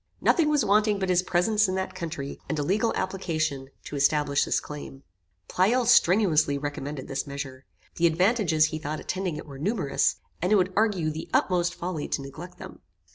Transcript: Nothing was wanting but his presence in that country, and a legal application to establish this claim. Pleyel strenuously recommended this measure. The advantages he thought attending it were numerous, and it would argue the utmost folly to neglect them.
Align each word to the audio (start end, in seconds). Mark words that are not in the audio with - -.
Nothing 0.19 0.49
was 0.49 0.65
wanting 0.65 0.97
but 0.97 1.09
his 1.09 1.21
presence 1.21 1.67
in 1.67 1.75
that 1.75 1.93
country, 1.93 2.39
and 2.49 2.57
a 2.57 2.63
legal 2.63 2.91
application 2.95 3.69
to 3.83 3.95
establish 3.95 4.45
this 4.45 4.59
claim. 4.59 5.03
Pleyel 5.47 5.85
strenuously 5.85 6.57
recommended 6.57 7.07
this 7.07 7.27
measure. 7.27 7.65
The 7.97 8.07
advantages 8.07 8.65
he 8.73 8.79
thought 8.79 8.99
attending 8.99 9.35
it 9.37 9.45
were 9.45 9.59
numerous, 9.59 10.15
and 10.41 10.51
it 10.51 10.55
would 10.55 10.73
argue 10.75 11.11
the 11.11 11.29
utmost 11.35 11.75
folly 11.75 12.07
to 12.07 12.23
neglect 12.23 12.57
them. 12.57 12.79